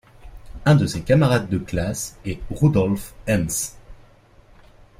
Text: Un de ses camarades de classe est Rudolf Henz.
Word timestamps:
Un 0.65 0.73
de 0.73 0.87
ses 0.87 1.03
camarades 1.03 1.47
de 1.47 1.59
classe 1.59 2.17
est 2.25 2.39
Rudolf 2.49 3.13
Henz. 3.27 3.75